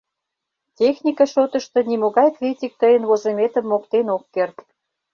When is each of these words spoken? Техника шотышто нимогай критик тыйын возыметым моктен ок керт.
Техника 0.79 1.23
шотышто 1.33 1.79
нимогай 1.89 2.29
критик 2.37 2.73
тыйын 2.81 3.03
возыметым 3.09 3.65
моктен 3.71 4.05
ок 4.15 4.23
керт. 4.33 4.57